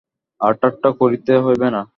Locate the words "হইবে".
1.45-1.67